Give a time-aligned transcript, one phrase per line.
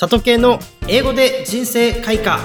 [0.00, 2.38] 里系の英語で人生開花。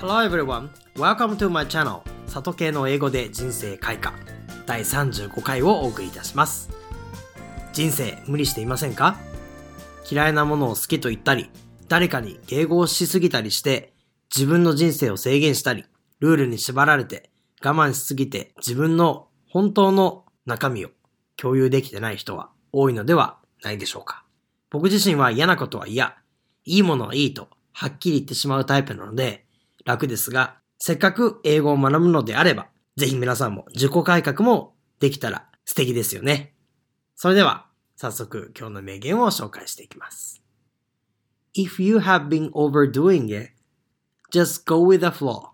[0.00, 2.00] Hello everyone, welcome to my channel.
[2.26, 4.16] 里系の英語で人生開花。
[4.64, 6.70] 第35回をお送りいたします。
[7.74, 9.18] 人生無理していませんか？
[10.10, 11.50] 嫌いなものを好きと言ったり
[11.86, 13.92] 誰かに迎合しすぎたりして
[14.34, 15.84] 自分の人生を制限したり
[16.20, 17.28] ルールに縛られて
[17.62, 20.88] 我慢しすぎて自分の本当の中身を
[21.36, 23.36] 共有できてない人は多いのでは？
[23.66, 24.24] ないでしょうか。
[24.70, 26.16] 僕自身は嫌なことは嫌、
[26.64, 29.44] いいものはいいとはっきり言ってしまうタイプなので
[29.84, 36.54] 楽ですが、せっかく英語を学ぶのであれば、ぜひ皆さんも自己改革もできたら素敵ですよね。
[37.16, 37.66] それでは、
[37.96, 40.42] 早速今日の名言を紹介していきます。
[41.54, 43.52] If you have been overdoing it,
[44.30, 45.50] just go with the flow.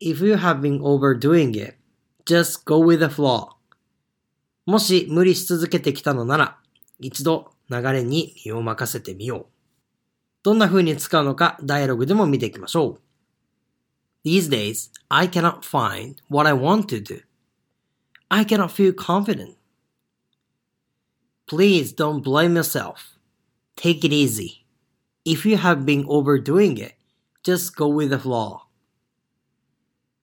[0.00, 1.76] If you have been overdoing it,
[2.26, 3.61] just go with the flow.
[4.64, 6.58] もし無理し続けてきたのなら、
[7.00, 9.46] 一度流れに身を任せてみよう。
[10.44, 13.00] どんな風に使うのかダイアログでも見ていきましょう。
[14.24, 17.22] These days, I cannot find what I want to do.
[18.28, 19.56] I cannot feel confident.
[21.46, 23.18] Please don't blame yourself.
[23.76, 24.64] Take it easy.
[25.24, 26.94] If you have been overdoing it,
[27.44, 28.60] just go with the flow.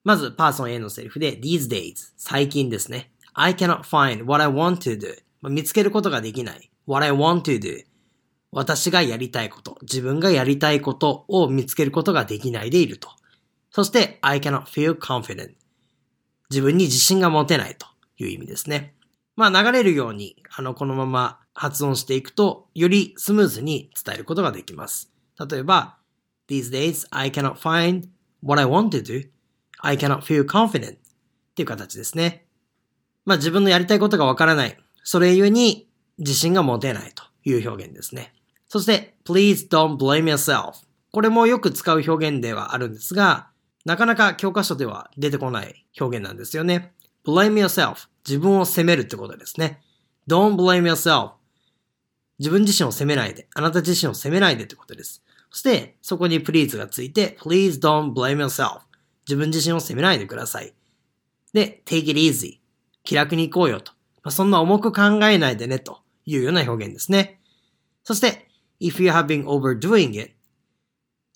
[0.02, 3.12] まず、パーソン A のセリフで these days 最近ですね。
[3.34, 5.48] I cannot find what I want to do.
[5.48, 6.70] 見つけることができない。
[6.86, 7.84] what I want to do.
[8.52, 13.08] 私がやりたいこと、自分がやりたいことを見つけることができないでいると。
[13.70, 15.54] そして、I cannot feel confident.
[16.50, 17.86] 自分に自信が持てないと
[18.18, 18.94] いう意味ですね。
[19.36, 25.12] まあ流れるように、あの、このまま発音していくと、よりスムーズに伝えることができます。
[25.48, 25.98] 例えば、
[26.48, 28.08] These days I cannot find
[28.42, 30.94] what I want to do.I cannot feel confident.
[30.94, 30.98] っ
[31.54, 32.46] ていう形ですね。
[33.24, 34.76] まあ自分のやりたいことがわからない。
[35.04, 38.32] それゆえに自信が持てないという表現ですね。
[38.68, 40.84] そして、please don't blame yourself。
[41.12, 43.48] これもよく使う表現ではあるんですが、
[43.84, 46.92] なかなか教科書では出てこない表現なんですよね。
[47.26, 48.08] blame yourself。
[48.26, 49.80] 自分を責めるってことですね。
[50.28, 51.32] don't blame yourself。
[52.38, 53.48] 自分自身を責めないで。
[53.54, 55.22] あなた自身を責めないでってことです。
[55.50, 58.82] そして、そこに please がついて、please don't blame yourself。
[59.26, 60.72] 自分自身を責めないでください。
[61.52, 62.59] で、take it easy。
[63.10, 63.90] 気楽に行こうよと。
[64.22, 67.40] まあ、そんな重く考えないでねというような表現ですね。
[68.04, 68.46] そして、
[68.80, 70.34] if you have been overdoing it,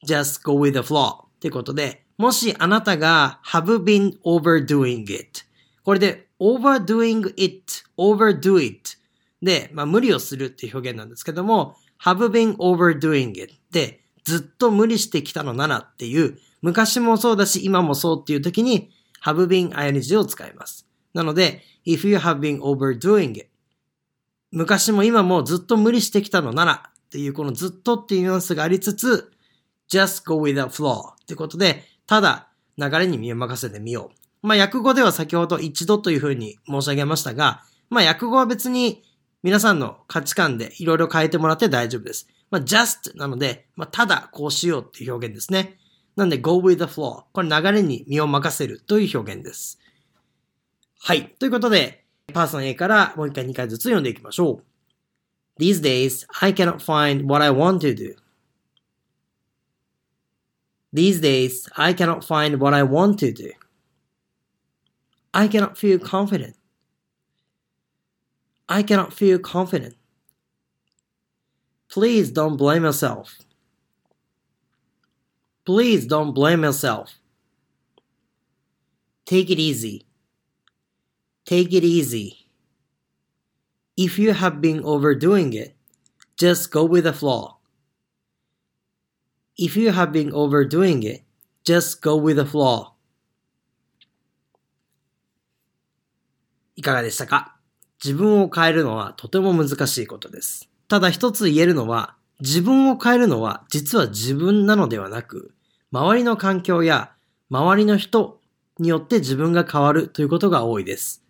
[0.07, 5.43] just go with the flow ってことで、もしあなたが have been overdoing it
[5.83, 8.93] これで overdoing it, overdo it
[9.43, 18.93] で、まあ、無理をするっていう表現なんですけども have been overdoing it でずっと無理してきたのならっていう昔もそうだし今もそうっていう時に
[19.25, 20.87] have been ing を使います。
[21.15, 23.49] なので、if you have been overdoing it
[24.53, 29.33] 昔も今もずっと無理してきたのならっていうこのずっとっていうニュアンスがありつつ
[29.91, 32.49] just go with the flow ってことでただ
[32.79, 34.11] 流れに身を任せてみよ
[34.43, 34.47] う。
[34.47, 39.03] まあ訳語では先ほど一度というふうに申し上げましたが、まあ訳語は別に
[39.43, 42.29] 皆さんの価値観でいろいろ変えてもらって大丈夫です。
[42.51, 45.79] まあ just なので、まあただこうしようっていう表現ですね。
[46.17, 47.25] なんで go with the flow。
[47.33, 49.81] これ流れに身を任せるという表現です。
[51.07, 51.35] はい。
[51.39, 54.63] ということで、パーソン A からもう一回2回ずつ読んでいきましょ
[55.59, 55.63] う。
[55.63, 58.17] These days, I cannot find what I want to do.
[60.95, 63.53] These days, I cannot find what I want to do.
[65.33, 66.55] I cannot feel confident.
[68.67, 69.97] I cannot feel confident.
[71.91, 73.43] Please don't blame yourself.
[75.67, 77.19] Please don't blame yourself.
[79.27, 80.07] Take it easy.
[81.45, 82.47] Take it easy.
[83.97, 85.77] If you have been overdoing it,
[86.37, 87.57] just go with the flow.
[89.57, 91.23] If you have been overdoing it,
[91.65, 92.95] just go with the flow.
[96.77, 97.57] いかがでしたか
[98.03, 100.69] 自分を変えるのはとても難しいことです。
[100.89, 105.53] ただ一つ言えるのは、自分を変えるのは実は自分なのではなく、
[105.93, 107.13] 周りの環境や
[107.51, 108.41] 周りの人
[108.79, 111.24] によって自分が変わるということが多いです。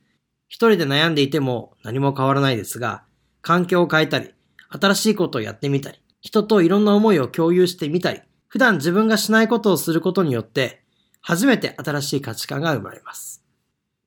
[0.54, 3.02] 一人で悩んでいても何も変わらないですが、
[3.42, 4.32] 環境を変えたり、
[4.68, 10.84] 新しいことをやってみたり、人といろんな思いを共有してみたり、普段自分がしないことをすることによって、
[11.20, 13.42] 初めて新しい価値観が生まれます。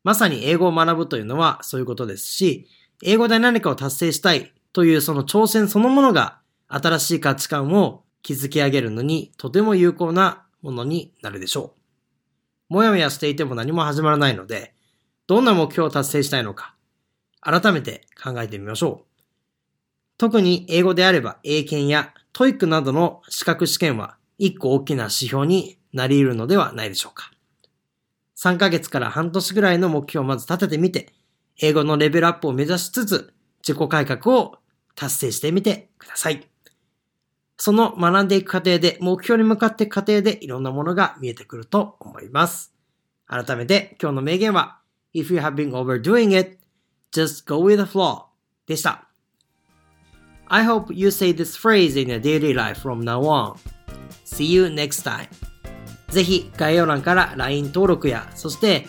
[0.06, 2.66] まさに英語を学ぶというのはそういうことですし、
[3.04, 6.40] 英語で何かを達成したいというその挑戦そのものが
[6.70, 11.76] 新しい価値観を築き上げるのにとても有効なものになるでしょ
[12.70, 12.74] う。
[12.76, 14.77] もやもやしていても何も始まらないので、
[15.28, 16.74] どんな目標を達成したいのか、
[17.42, 19.08] 改めて考えてみましょう。
[20.18, 27.32] 特に英語であれば英検や TOEIC などの資格試験は一個大きな指標になり得るのではないでしょうか。
[28.38, 31.14] 3ヶ月から半年ぐらいの目標をまず立ててみて、
[31.60, 33.34] 英語のレベルアップを目指しつつ、
[33.68, 34.60] 自己改革を
[34.96, 36.48] 達成してみてください。
[37.58, 42.74] その学んでいく過程で、目標に向かっていく過程でいろんなものが見えてくると思います。
[43.26, 44.80] 改めて今日の名言は、
[45.14, 46.58] If you have been overdoing it,
[47.12, 48.26] just go with the flow
[48.68, 49.08] でした。
[50.50, 53.56] I hope you say this phrase in your daily life from now on.
[54.26, 55.28] See you next time.
[56.10, 58.88] ぜひ概要欄から LINE 登録や、そして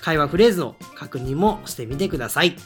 [0.00, 2.56] 会話フレーズの確認もしてみてください。